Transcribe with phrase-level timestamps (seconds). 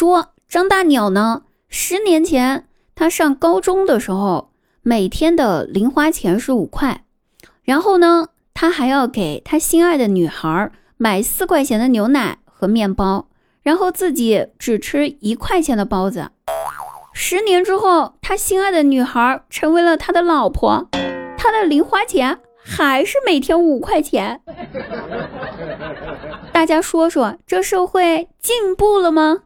[0.00, 7.04] 说张大鸟呢十年前他上高中的时候每天的零花钱是五块
[7.62, 13.28] 然后呢他还要给他心爱的女孩买四块钱的牛奶和面包
[13.60, 16.30] 然后自己只吃一块钱的包子。
[17.12, 20.88] 十年之后他心爱的女孩成为了他的老婆
[21.36, 24.40] 他的零花钱还是每天五块钱。
[26.52, 29.38] 大家说说这社会进步了吗？